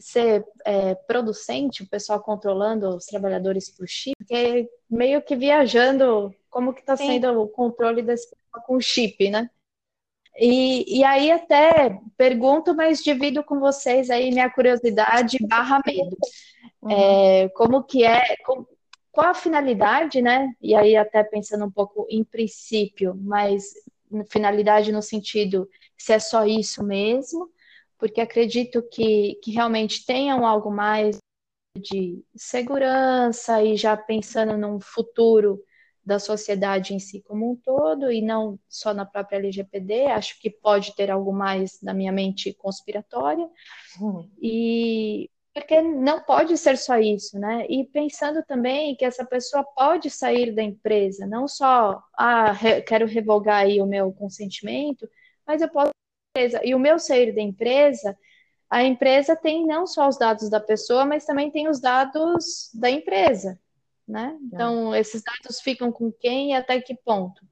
[0.00, 6.72] ser é, producente, o pessoal controlando os trabalhadores por chip, porque meio que viajando como
[6.72, 8.34] que está sendo o controle desse
[8.66, 9.50] com chip, né?
[10.38, 16.16] E, e aí até pergunto, mas divido com vocês aí minha curiosidade barra medo.
[16.80, 16.90] Uhum.
[16.90, 18.64] É, como que é, com,
[19.12, 20.52] qual a finalidade, né?
[20.60, 23.74] E aí até pensando um pouco em princípio, mas
[24.30, 27.48] finalidade no sentido se é só isso mesmo,
[27.98, 31.18] porque acredito que, que realmente tenham algo mais
[31.78, 35.62] de segurança e já pensando num futuro
[36.04, 40.50] da sociedade em si como um todo e não só na própria LGPD, acho que
[40.50, 43.48] pode ter algo mais na minha mente conspiratória.
[44.00, 44.28] Uhum.
[44.40, 47.66] E porque não pode ser só isso, né?
[47.68, 52.52] E pensando também que essa pessoa pode sair da empresa, não só, ah,
[52.86, 55.08] quero revogar aí o meu consentimento,
[55.46, 55.90] mas eu posso.
[56.64, 58.16] E o meu sair da empresa,
[58.70, 62.90] a empresa tem não só os dados da pessoa, mas também tem os dados da
[62.90, 63.60] empresa,
[64.08, 64.38] né?
[64.42, 65.00] Então, é.
[65.00, 67.46] esses dados ficam com quem e até que ponto,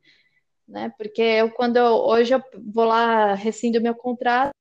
[0.66, 0.90] né?
[0.96, 4.52] Porque eu, quando eu, hoje eu vou lá, rescindo meu contrato,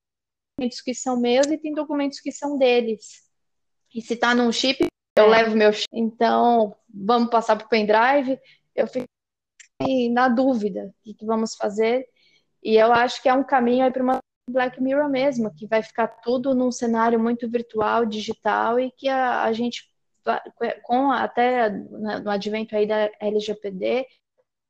[0.58, 3.29] documentos que são meus e tem documentos que são deles.
[3.94, 4.86] E se tá num chip,
[5.18, 5.28] eu é.
[5.28, 5.88] levo meu chip.
[5.92, 8.40] Então, vamos passar para o pendrive.
[8.76, 9.06] Eu fico
[10.12, 12.06] na dúvida o que, que vamos fazer.
[12.64, 15.82] E eu acho que é um caminho aí para uma Black Mirror mesmo, que vai
[15.82, 19.84] ficar tudo num cenário muito virtual, digital, e que a, a gente,
[20.84, 24.06] com até no advento aí da LGPD,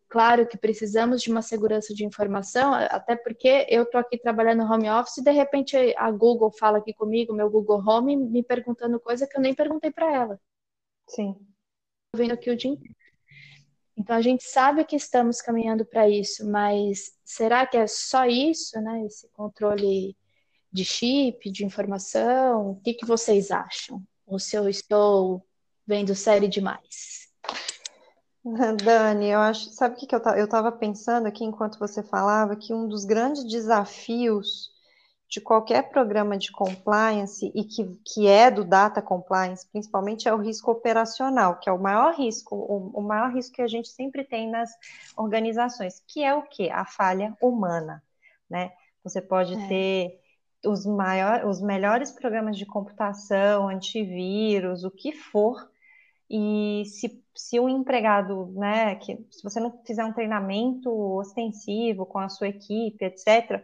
[0.09, 4.73] claro que precisamos de uma segurança de informação, até porque eu estou aqui trabalhando no
[4.73, 8.99] home office e de repente a Google fala aqui comigo, meu Google Home, me perguntando
[8.99, 10.41] coisa que eu nem perguntei para ela.
[11.07, 11.31] Sim.
[11.31, 12.95] Estou vendo aqui o dia inteiro.
[13.95, 18.79] Então a gente sabe que estamos caminhando para isso, mas será que é só isso,
[18.81, 19.05] né?
[19.05, 20.15] Esse controle
[20.71, 22.71] de chip, de informação?
[22.71, 24.01] O que, que vocês acham?
[24.25, 25.45] Ou se eu estou
[25.85, 27.18] vendo série demais?
[28.83, 32.73] Dani, eu acho, sabe o que, que eu, estava pensando aqui enquanto você falava que
[32.73, 34.69] um dos grandes desafios
[35.29, 40.41] de qualquer programa de compliance e que, que é do data compliance, principalmente é o
[40.41, 44.23] risco operacional, que é o maior risco, o, o maior risco que a gente sempre
[44.23, 44.71] tem nas
[45.15, 46.71] organizações, que é o que?
[46.71, 48.01] A falha humana,
[48.49, 48.71] né?
[49.03, 49.67] Você pode é.
[49.67, 50.19] ter
[50.65, 55.69] os, maior, os melhores programas de computação, antivírus, o que for,
[56.29, 62.19] e se, se um empregado, né, que se você não fizer um treinamento ostensivo com
[62.19, 63.63] a sua equipe, etc.,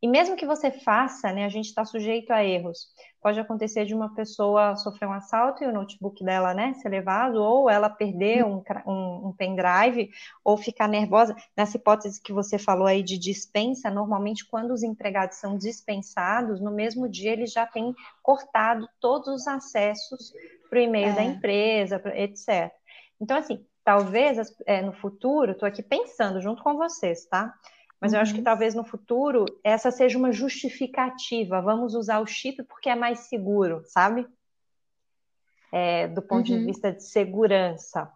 [0.00, 2.88] e mesmo que você faça, né, a gente está sujeito a erros.
[3.22, 7.36] Pode acontecer de uma pessoa sofrer um assalto e o notebook dela, né, ser levado,
[7.36, 10.10] ou ela perder um, um, um pendrive,
[10.42, 11.34] ou ficar nervosa.
[11.56, 16.70] Nessa hipótese que você falou aí de dispensa, normalmente quando os empregados são dispensados, no
[16.70, 20.32] mesmo dia eles já têm cortado todos os acessos
[20.68, 21.12] para o e-mail é.
[21.12, 22.70] da empresa, etc.
[23.20, 27.54] Então, assim, talvez é, no futuro, estou aqui pensando junto com vocês, tá?
[28.00, 28.18] Mas uhum.
[28.18, 28.44] eu acho que uhum.
[28.44, 31.60] talvez no futuro essa seja uma justificativa.
[31.60, 34.26] Vamos usar o chip porque é mais seguro, sabe?
[35.72, 36.58] É, do ponto uhum.
[36.58, 38.10] de vista de segurança.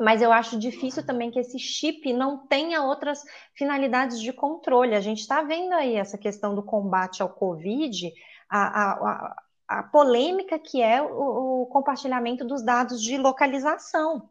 [0.00, 3.24] Mas eu acho difícil também que esse chip não tenha outras
[3.54, 4.94] finalidades de controle.
[4.94, 8.12] A gente está vendo aí essa questão do combate ao Covid,
[8.48, 14.28] a, a, a, a polêmica que é o, o compartilhamento dos dados de localização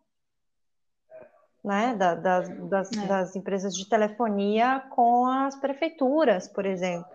[1.68, 3.06] né, da, das, das, é.
[3.06, 7.12] das, empresas de telefonia com as prefeituras, por exemplo.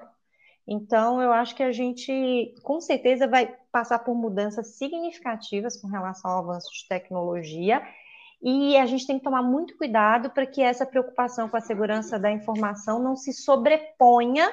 [0.68, 6.30] Então, eu acho que a gente, com certeza, vai passar por mudanças significativas com relação
[6.30, 7.82] ao avanço de tecnologia,
[8.42, 12.18] e a gente tem que tomar muito cuidado para que essa preocupação com a segurança
[12.18, 14.52] da informação não se sobreponha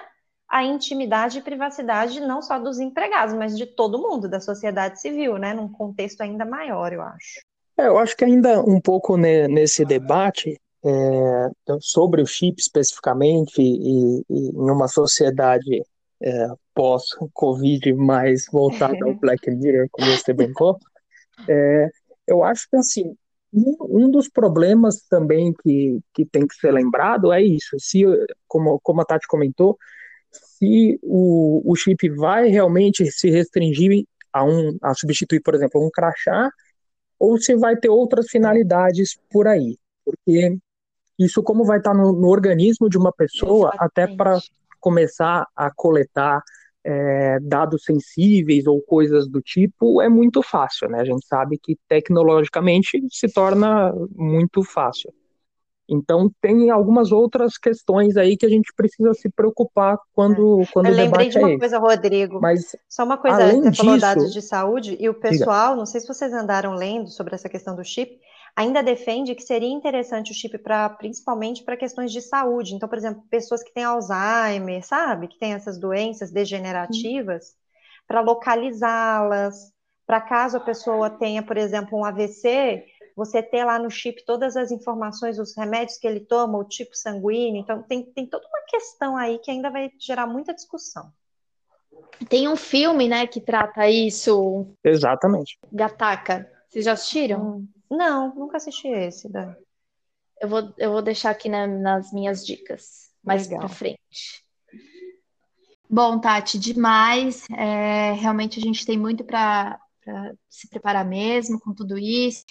[0.50, 5.38] à intimidade e privacidade não só dos empregados, mas de todo mundo, da sociedade civil,
[5.38, 7.40] né, num contexto ainda maior, eu acho.
[7.78, 13.62] É, eu acho que ainda um pouco ne, nesse debate é, sobre o chip especificamente
[13.62, 15.84] e, e em uma sociedade
[16.22, 20.78] é, pós-Covid mais voltada ao Black Mirror, como você brincou,
[21.48, 21.90] é,
[22.28, 23.16] eu acho que assim
[23.54, 27.76] um, um, dos problemas também que, que tem que ser lembrado é isso.
[27.80, 28.04] Se,
[28.48, 29.78] como, como a Tati comentou,
[30.60, 35.90] se o, o chip vai realmente se restringir a, um, a substituir, por exemplo, um
[35.90, 36.52] crachá
[37.18, 39.78] ou se vai ter outras finalidades por aí.
[40.06, 40.58] Porque
[41.18, 43.84] isso, como vai estar no, no organismo de uma pessoa, Exatamente.
[43.84, 44.40] até para
[44.80, 46.42] começar a coletar
[46.84, 51.02] é, dados sensíveis ou coisas do tipo, é muito fácil, né?
[51.02, 55.14] A gente sabe que tecnologicamente se torna muito fácil.
[55.90, 60.66] Então tem algumas outras questões aí que a gente precisa se preocupar quando, é.
[60.68, 62.40] quando Eu lembrei de uma é coisa, Rodrigo.
[62.40, 65.78] Mas, Só uma coisa, você disso, falou dados de saúde, e o pessoal, diga.
[65.78, 68.20] não sei se vocês andaram lendo sobre essa questão do chip,
[68.56, 72.76] ainda defende que seria interessante o chip para principalmente para questões de saúde.
[72.76, 75.28] Então, por exemplo, pessoas que têm Alzheimer, sabe?
[75.28, 77.56] Que têm essas doenças degenerativas,
[78.08, 79.72] para localizá-las,
[80.06, 82.84] para caso a pessoa tenha, por exemplo, um AVC,
[83.20, 86.96] você ter lá no chip todas as informações, os remédios que ele toma, o tipo
[86.96, 87.62] sanguíneo.
[87.62, 91.12] Então, tem, tem toda uma questão aí que ainda vai gerar muita discussão.
[92.30, 94.68] Tem um filme, né, que trata isso.
[94.84, 95.60] Exatamente.
[95.72, 96.50] Gataca.
[96.70, 97.42] Vocês já assistiram?
[97.42, 97.68] Hum.
[97.90, 99.30] Não, nunca assisti esse.
[100.40, 103.60] Eu, vou, eu vou deixar aqui na, nas minhas dicas, mais Legal.
[103.60, 104.00] pra frente.
[105.90, 107.48] Bom, Tati, demais.
[107.50, 109.80] É, realmente a gente tem muito para
[110.50, 112.44] se preparar mesmo com tudo isso.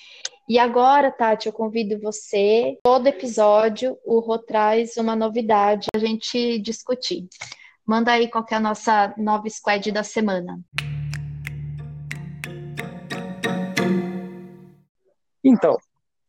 [0.49, 6.59] E agora, Tati, eu convido você, todo episódio, o Rô traz uma novidade a gente
[6.59, 7.29] discutir.
[7.87, 10.59] Manda aí qual é a nossa nova squad da semana.
[15.45, 15.77] Então,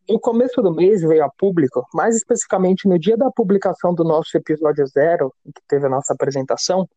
[0.10, 4.36] no começo do mês veio a público, mais especificamente no dia da publicação do nosso
[4.36, 6.90] episódio zero, que teve a nossa apresentação,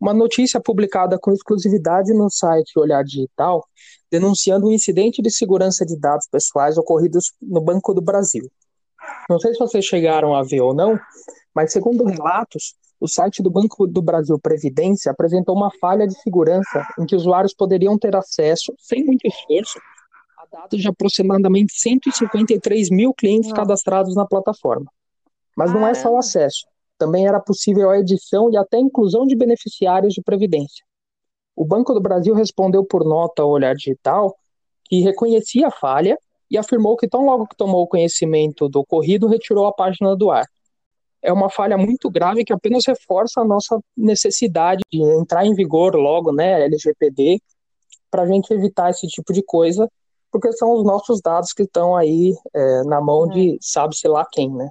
[0.00, 3.66] uma notícia publicada com exclusividade no site Olhar Digital,
[4.10, 8.50] denunciando um incidente de segurança de dados pessoais ocorridos no Banco do Brasil.
[9.28, 10.98] Não sei se vocês chegaram a ver ou não,
[11.54, 16.86] mas segundo relatos, o site do Banco do Brasil Previdência apresentou uma falha de segurança
[16.98, 19.78] em que usuários poderiam ter acesso, sem muito esforço,
[20.38, 23.62] a dados de aproximadamente 153 mil clientes Nossa.
[23.62, 24.90] cadastrados na plataforma.
[25.56, 26.66] Mas não é só o acesso
[26.98, 30.84] também era possível a edição e até a inclusão de beneficiários de previdência.
[31.54, 34.36] O Banco do Brasil respondeu por nota ao Olhar Digital
[34.84, 36.18] que reconhecia a falha
[36.50, 40.46] e afirmou que, tão logo que tomou conhecimento do ocorrido, retirou a página do ar.
[41.22, 45.96] É uma falha muito grave que apenas reforça a nossa necessidade de entrar em vigor
[45.96, 47.40] logo, né, LGPD,
[48.10, 49.90] para a gente evitar esse tipo de coisa,
[50.30, 53.58] porque são os nossos dados que estão aí é, na mão de é.
[53.60, 54.68] sabe-se lá quem, né?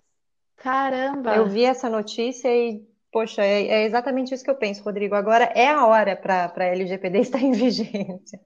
[0.65, 1.35] Caramba!
[1.35, 5.13] Eu vi essa notícia e, poxa, é, é exatamente isso que eu penso, Rodrigo.
[5.13, 8.39] Agora é a hora para a LGPD estar em vigência.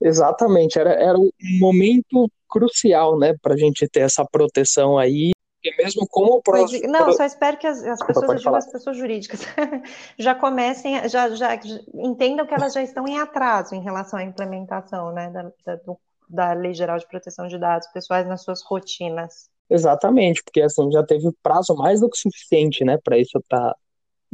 [0.00, 5.32] Exatamente, era, era um momento crucial, né, para a gente ter essa proteção aí,
[5.64, 6.88] e mesmo com o próximo.
[6.88, 9.40] Não, só espero que as, as pessoas, eu digo as pessoas jurídicas,
[10.16, 11.58] já comecem, já, já
[11.92, 15.98] entendam que elas já estão em atraso em relação à implementação, né, da, da, do,
[16.28, 19.50] da Lei Geral de Proteção de Dados Pessoais nas suas rotinas.
[19.70, 23.76] Exatamente, porque assim já teve prazo mais do que suficiente, né, para isso tá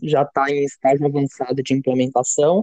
[0.03, 2.62] já tá em estágio avançado de implementação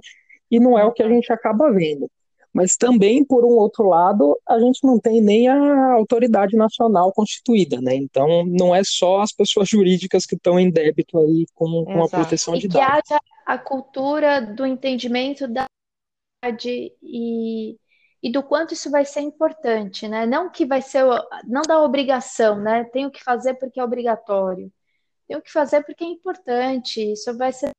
[0.49, 2.09] e não é o que a gente acaba vendo.
[2.53, 7.79] Mas também, por um outro lado, a gente não tem nem a autoridade nacional constituída,
[7.79, 7.95] né?
[7.95, 12.09] Então, não é só as pessoas jurídicas que estão em débito aí com, com a
[12.09, 12.99] proteção de dados.
[12.99, 15.65] E que haja a cultura do entendimento da
[17.01, 17.77] e,
[18.23, 20.25] e do quanto isso vai ser importante, né?
[20.25, 21.03] Não que vai ser,
[21.45, 22.83] não da obrigação, né?
[22.83, 24.71] Tenho que fazer porque é obrigatório.
[25.27, 27.13] Tenho que fazer porque é importante.
[27.13, 27.71] Isso vai ser,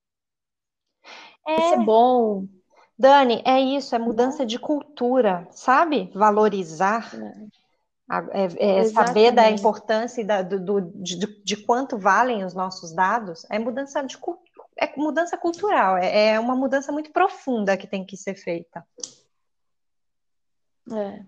[1.46, 1.56] é.
[1.56, 2.46] vai ser bom.
[2.98, 6.10] Dani, é isso, é mudança de cultura, sabe?
[6.14, 7.12] Valorizar.
[8.30, 12.52] É, é, é saber da importância e da, do, do de, de, quanto valem os
[12.52, 14.18] nossos dados é mudança de
[14.76, 18.84] é mudança cultural, é, é uma mudança muito profunda que tem que ser feita.
[20.90, 21.20] É.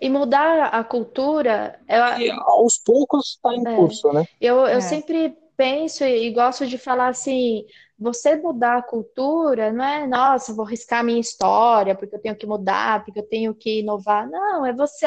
[0.00, 1.80] E mudar a cultura.
[2.18, 3.76] E aos poucos está em é.
[3.76, 4.24] curso, né?
[4.40, 4.80] Eu, eu é.
[4.80, 7.64] sempre penso e, e gosto de falar assim:
[7.98, 12.46] você mudar a cultura não é, nossa, vou riscar minha história porque eu tenho que
[12.46, 14.28] mudar, porque eu tenho que inovar.
[14.28, 15.06] Não, é você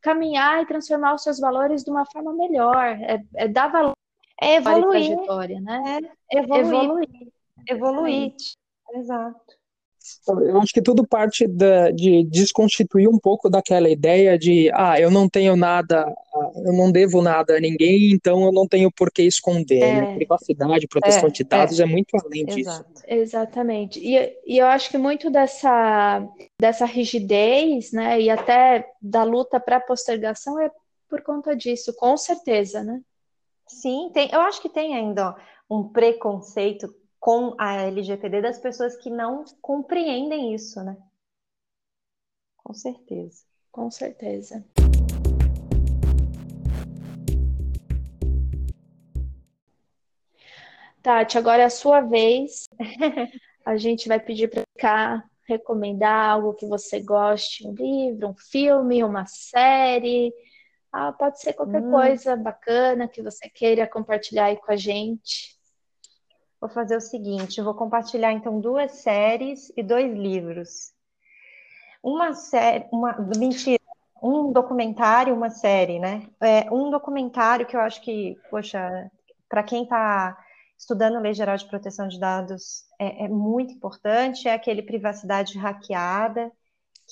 [0.00, 3.92] caminhar e transformar os seus valores de uma forma melhor, é, é dar valor
[4.40, 6.00] é evoluir, trajetória, né?
[6.30, 6.66] É evoluir.
[6.68, 7.08] Evoluir.
[7.68, 8.34] evoluir.
[8.92, 9.55] Exato.
[10.28, 15.10] Eu acho que tudo parte da, de desconstituir um pouco daquela ideia de, ah, eu
[15.10, 16.06] não tenho nada,
[16.64, 19.82] eu não devo nada a ninguém, então eu não tenho por que esconder.
[19.82, 20.00] É.
[20.00, 20.14] Né?
[20.16, 22.92] Privacidade, proteção é, de dados é, é muito além Exato.
[22.92, 23.04] disso.
[23.06, 24.00] Exatamente.
[24.00, 26.26] E, e eu acho que muito dessa,
[26.60, 30.70] dessa rigidez, né, e até da luta para postergação é
[31.08, 33.00] por conta disso, com certeza, né?
[33.68, 35.36] Sim, tem, eu acho que tem ainda
[35.68, 36.92] um preconceito
[37.26, 40.96] com a LGPD das pessoas que não compreendem isso, né?
[42.56, 43.42] Com certeza.
[43.72, 44.64] Com certeza.
[51.02, 52.68] Tati, agora é a sua vez.
[53.66, 59.02] A gente vai pedir para ficar recomendar algo que você goste, um livro, um filme,
[59.02, 60.32] uma série.
[60.92, 61.90] Ah, pode ser qualquer hum.
[61.90, 65.55] coisa bacana que você queira compartilhar aí com a gente.
[66.60, 70.92] Vou fazer o seguinte, vou compartilhar então duas séries e dois livros.
[72.02, 73.82] Uma série, uma mentira,
[74.22, 76.28] um documentário, uma série, né?
[76.40, 79.10] É, um documentário que eu acho que, poxa,
[79.48, 80.36] para quem está
[80.78, 85.58] estudando a Lei Geral de Proteção de Dados é, é, muito importante, é aquele Privacidade
[85.58, 86.52] Hackeada,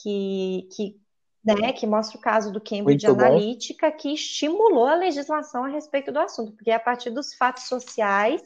[0.03, 1.01] que, que,
[1.45, 3.97] né, que mostra o caso do Cambridge muito Analytica, bom.
[3.97, 8.43] que estimulou a legislação a respeito do assunto, porque é a partir dos fatos sociais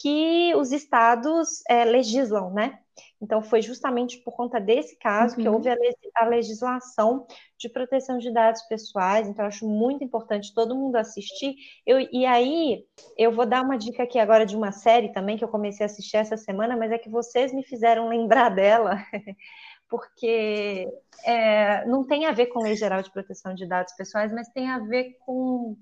[0.00, 2.78] que os estados é, legislam, né?
[3.20, 5.42] Então, foi justamente por conta desse caso uhum.
[5.42, 5.76] que houve a,
[6.16, 7.26] a, legislação
[7.58, 9.28] de proteção de dados pessoais.
[9.28, 11.56] Então, acho muito importante todo mundo assistir.
[11.84, 12.84] Eu, e aí,
[13.16, 15.88] eu vou dar uma dica aqui agora de uma série também que eu comecei a
[15.88, 18.96] assistir essa semana, mas é que vocês me fizeram lembrar dela,
[19.88, 20.88] porque
[21.24, 24.70] é, não tem a ver com Lei Geral de Proteção de Dados Pessoais, mas tem
[24.70, 25.76] a ver com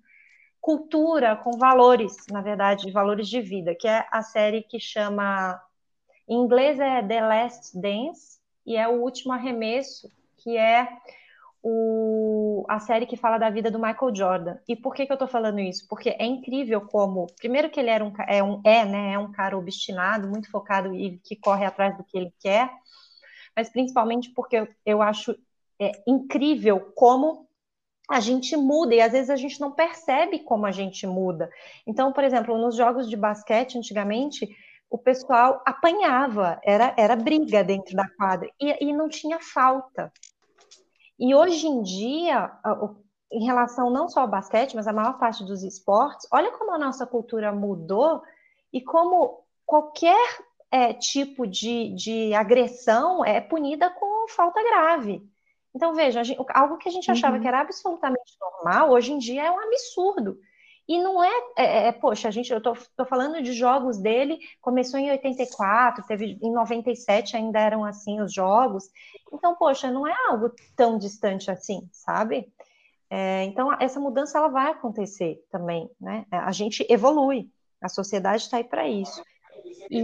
[0.67, 5.63] cultura, com valores, na verdade, valores de vida, que é a série que chama,
[6.29, 10.89] em inglês é The Last Dance, e é o último arremesso, que é
[11.63, 14.59] o, a série que fala da vida do Michael Jordan.
[14.67, 15.87] E por que, que eu tô falando isso?
[15.89, 19.31] Porque é incrível como, primeiro que ele era um, é, um, é, né, é um
[19.31, 22.69] cara obstinado, muito focado e que corre atrás do que ele quer,
[23.55, 25.33] mas principalmente porque eu, eu acho
[25.81, 27.46] é, incrível como
[28.09, 31.51] a gente muda e às vezes a gente não percebe como a gente muda.
[31.87, 34.49] Então, por exemplo, nos jogos de basquete, antigamente,
[34.89, 40.13] o pessoal apanhava, era, era briga dentro da quadra e, e não tinha falta.
[41.19, 42.53] E hoje em dia,
[43.33, 46.79] em relação não só ao basquete, mas a maior parte dos esportes, olha como a
[46.79, 48.23] nossa cultura mudou
[48.73, 50.39] e como qualquer
[50.71, 55.23] é, tipo de, de agressão é punida com falta grave.
[55.77, 57.43] Então, veja, gente, algo que a gente achava uhum.
[57.43, 60.41] que era absolutamente normal, hoje em dia é um absurdo.
[60.89, 64.39] E não é, é, é poxa, a gente, eu tô, tô, falando de jogos dele,
[64.63, 68.89] começou em 84, teve em 97 ainda eram assim os jogos.
[69.31, 72.51] Então, poxa, não é algo tão distante assim, sabe?
[73.11, 76.25] É, então, essa mudança ela vai acontecer também, né?
[76.31, 77.51] A gente evolui,
[77.83, 79.23] a sociedade está aí para isso.
[79.91, 80.01] E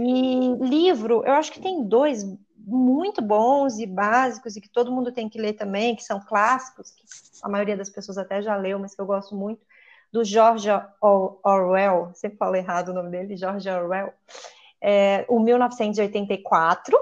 [0.61, 2.23] livro, eu acho que tem dois
[2.65, 6.91] muito bons e básicos e que todo mundo tem que ler também, que são clássicos,
[6.91, 7.03] que
[7.41, 9.65] a maioria das pessoas até já leu, mas que eu gosto muito,
[10.11, 10.69] do George
[11.01, 14.13] Orwell, sempre falo errado o nome dele, George Orwell,
[14.81, 16.97] é, o 1984,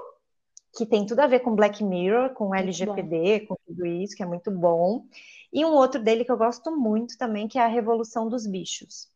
[0.76, 4.26] que tem tudo a ver com Black Mirror, com LGPD, com tudo isso, que é
[4.26, 5.06] muito bom.
[5.52, 9.12] E um outro dele que eu gosto muito também, que é A Revolução dos Bichos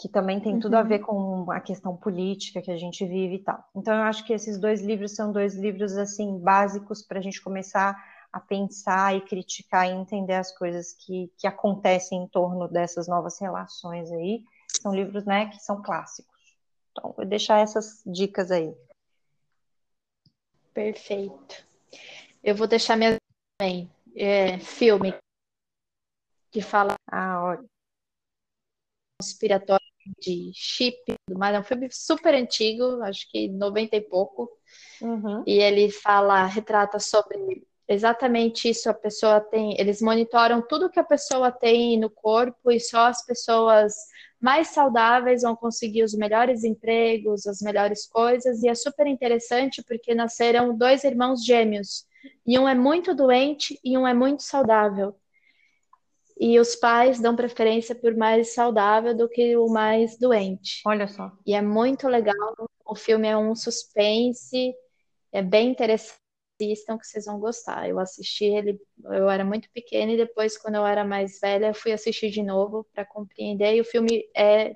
[0.00, 1.44] que também tem tudo a ver uhum.
[1.44, 3.62] com a questão política que a gente vive e tal.
[3.76, 7.42] Então, eu acho que esses dois livros são dois livros, assim, básicos para a gente
[7.42, 8.02] começar
[8.32, 13.38] a pensar e criticar e entender as coisas que, que acontecem em torno dessas novas
[13.38, 14.42] relações aí.
[14.80, 16.56] São livros, né, que são clássicos.
[16.92, 18.74] Então, vou deixar essas dicas aí.
[20.72, 21.62] Perfeito.
[22.42, 23.18] Eu vou deixar minha
[23.58, 23.90] também.
[24.16, 25.14] É, filme
[26.50, 27.64] que fala Ah, olha.
[29.20, 30.96] conspiratório de chip,
[31.30, 31.54] mais.
[31.54, 34.50] É um filme super antigo, acho que 90 e pouco.
[35.00, 35.42] Uhum.
[35.46, 38.88] E ele fala, retrata sobre exatamente isso.
[38.88, 43.24] A pessoa tem, eles monitoram tudo que a pessoa tem no corpo e só as
[43.24, 43.94] pessoas
[44.40, 48.62] mais saudáveis vão conseguir os melhores empregos, as melhores coisas.
[48.62, 52.06] E é super interessante porque nasceram dois irmãos gêmeos.
[52.46, 55.14] E um é muito doente e um é muito saudável.
[56.40, 60.80] E os pais dão preferência por mais saudável do que o mais doente.
[60.86, 61.30] Olha só.
[61.46, 62.54] E é muito legal.
[62.82, 64.74] O filme é um suspense,
[65.30, 66.18] é bem interessante.
[66.62, 67.88] Assistam que vocês vão gostar.
[67.88, 71.74] Eu assisti ele, eu era muito pequena e depois, quando eu era mais velha, eu
[71.74, 73.76] fui assistir de novo para compreender.
[73.76, 74.74] E o filme é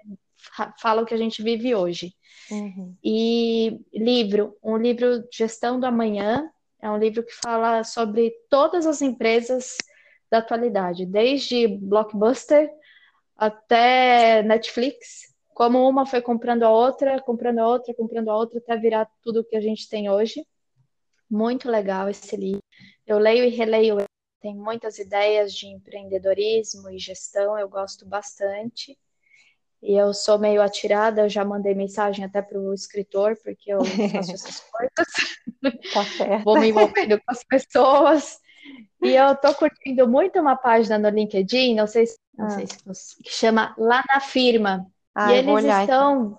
[0.81, 2.15] fala o que a gente vive hoje.
[2.51, 2.95] Uhum.
[3.03, 6.51] E livro, um livro Gestão do Amanhã,
[6.81, 9.77] é um livro que fala sobre todas as empresas
[10.35, 12.69] da atualidade, desde Blockbuster
[13.37, 18.77] até Netflix, como uma foi comprando a outra, comprando a outra, comprando a outra, até
[18.77, 20.45] virar tudo o que a gente tem hoje.
[21.31, 22.63] Muito legal esse livro.
[23.07, 24.09] Eu leio e releio, ele,
[24.41, 28.99] tem muitas ideias de empreendedorismo e gestão, eu gosto bastante.
[29.81, 33.85] E eu sou meio atirada, eu já mandei mensagem até para o escritor, porque eu
[33.85, 35.93] faço essas coisas.
[35.93, 36.45] Tá certo.
[36.45, 38.41] Vou me envolvendo com as pessoas.
[39.05, 42.57] E eu tô curtindo muito uma página no LinkedIn, não sei se, não Ah.
[42.57, 44.87] sei se você, que chama Lá na Firma.
[45.15, 45.81] Ah, e eles então.
[45.81, 46.39] estão,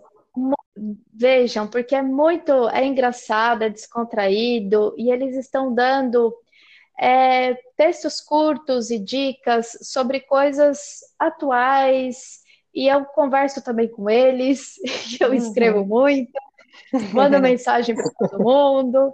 [1.14, 6.36] vejam, porque é muito, é engraçado, é descontraído, e eles estão dando
[7.00, 12.42] é, textos curtos e dicas sobre coisas atuais,
[12.74, 14.76] e eu converso também com eles,
[15.22, 15.38] eu Uhum.
[15.38, 16.32] escrevo muito,
[17.14, 19.14] mando mensagem para todo mundo,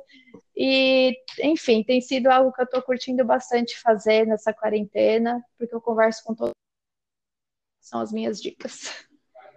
[0.55, 5.81] e enfim, tem sido algo que eu estou curtindo bastante fazer nessa quarentena, porque eu
[5.81, 6.51] converso com todos,
[7.79, 9.05] são as minhas dicas.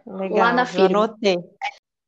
[0.06, 1.04] Legal, Lá na firma.
[1.04, 1.36] anotei.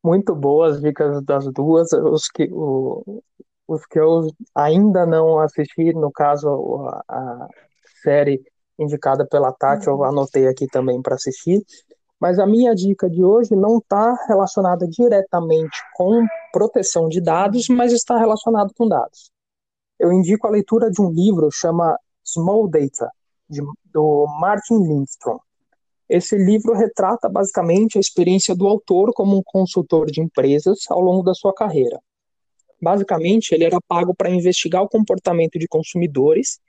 [0.03, 1.91] Muito boas dicas das duas.
[1.91, 3.23] Os que, o-
[3.67, 6.47] os que eu ainda não assisti, no caso,
[6.87, 7.47] a, a
[8.03, 8.41] série
[8.79, 11.61] indicada pela Tati, eu anotei aqui também para assistir.
[12.19, 17.93] Mas a minha dica de hoje não está relacionada diretamente com proteção de dados, mas
[17.93, 19.31] está relacionado com dados.
[19.99, 23.11] Eu indico a leitura de um livro chama Small Data,
[23.49, 23.61] de-
[23.93, 25.37] do Martin Lindstrom.
[26.09, 31.21] Esse livro retrata basicamente a experiência do autor como um consultor de empresas ao longo
[31.21, 31.99] da sua carreira.
[32.81, 36.59] Basicamente, ele era pago para investigar o comportamento de consumidores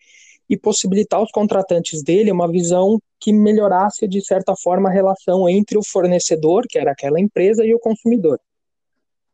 [0.49, 5.77] e possibilitar aos contratantes dele uma visão que melhorasse, de certa forma, a relação entre
[5.77, 8.41] o fornecedor, que era aquela empresa, e o consumidor.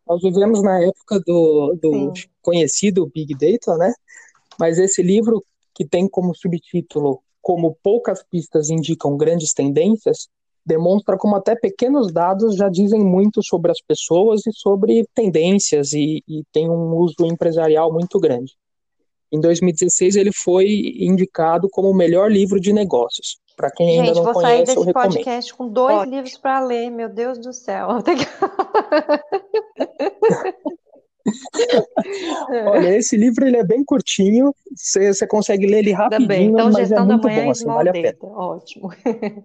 [0.07, 2.13] Nós vivemos na época do, do
[2.43, 3.93] conhecido Big Data, né?
[4.59, 5.43] Mas esse livro,
[5.75, 10.29] que tem como subtítulo Como poucas pistas indicam grandes tendências,
[10.65, 16.23] demonstra como até pequenos dados já dizem muito sobre as pessoas e sobre tendências e,
[16.27, 18.55] e tem um uso empresarial muito grande.
[19.35, 20.69] Em 2016, ele foi
[21.01, 23.39] indicado como o melhor livro de negócios.
[23.57, 26.15] Para quem ainda Gente, não vou sair conhece, desse podcast com dois Ótimo.
[26.15, 27.89] livros para ler, meu Deus do céu.
[32.69, 36.77] Olha, esse livro ele é bem curtinho, você consegue ler ele Ainda rapidinho, Então, mas
[36.77, 38.17] é gestão da muito manhã bom, e assim, vale a pena.
[38.21, 38.91] Ótimo.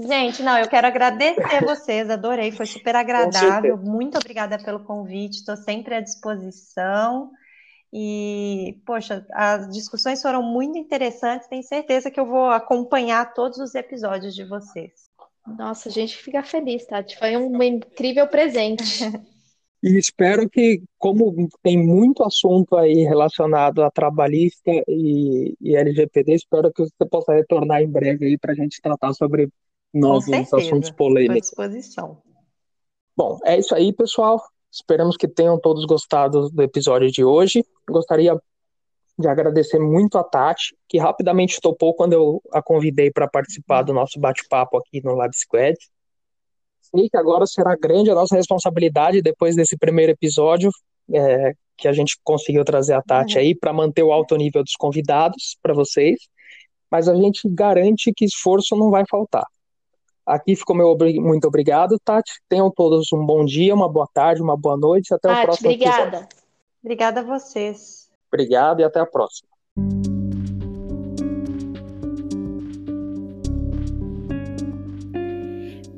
[0.00, 3.76] Gente, não, eu quero agradecer vocês, adorei, foi super agradável.
[3.76, 7.30] Muito obrigada pelo convite, estou sempre à disposição.
[7.92, 13.74] E, poxa, as discussões foram muito interessantes, tenho certeza que eu vou acompanhar todos os
[13.74, 15.10] episódios de vocês.
[15.46, 17.18] Nossa, a gente fica feliz, Tati.
[17.18, 18.84] Foi um incrível presente.
[19.82, 26.72] E espero que, como tem muito assunto aí relacionado a trabalhista e, e LGPD, espero
[26.72, 29.48] que você possa retornar em breve aí para a gente tratar sobre
[29.92, 31.50] Com novos certeza, assuntos estou à polêmicos.
[31.50, 32.22] disposição.
[33.16, 34.40] Bom, é isso aí, pessoal.
[34.72, 37.62] Esperamos que tenham todos gostado do episódio de hoje.
[37.86, 38.40] Gostaria
[39.18, 43.92] de agradecer muito a Tati, que rapidamente topou quando eu a convidei para participar do
[43.92, 45.76] nosso bate-papo aqui no Lab Squad.
[46.80, 50.70] Sei que agora será grande a nossa responsabilidade depois desse primeiro episódio,
[51.12, 54.74] é, que a gente conseguiu trazer a Tati aí para manter o alto nível dos
[54.74, 56.18] convidados para vocês,
[56.90, 59.44] mas a gente garante que esforço não vai faltar.
[60.24, 62.32] Aqui ficou meu obri- muito obrigado, Tati.
[62.48, 65.12] Tenham todos um bom dia, uma boa tarde, uma boa noite.
[65.12, 66.00] Até o Tati, próximo episódio.
[66.02, 66.28] obrigada.
[66.82, 68.10] Obrigada a vocês.
[68.32, 69.48] Obrigado e até a próxima.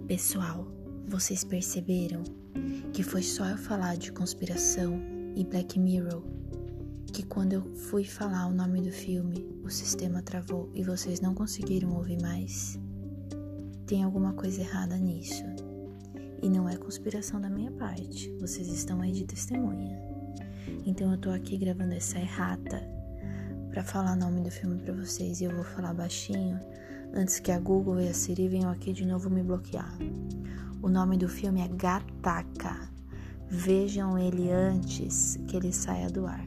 [0.06, 0.66] Pessoal,
[1.06, 2.22] vocês perceberam
[2.92, 5.00] que foi só eu falar de conspiração
[5.34, 6.22] e Black Mirror
[7.14, 11.32] que quando eu fui falar o nome do filme, o sistema travou e vocês não
[11.32, 12.76] conseguiram ouvir mais?
[13.86, 15.44] Tem alguma coisa errada nisso.
[16.42, 18.34] E não é conspiração da minha parte.
[18.40, 19.98] Vocês estão aí de testemunha.
[20.86, 22.82] Então eu tô aqui gravando essa errata
[23.70, 26.60] para falar o nome do filme para vocês e eu vou falar baixinho
[27.12, 29.96] antes que a Google e a Siri venham aqui de novo me bloquear.
[30.82, 32.88] O nome do filme é Gataca.
[33.48, 36.46] Vejam ele antes que ele saia do ar.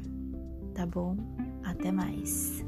[0.73, 1.17] Tá bom?
[1.63, 2.63] Até mais.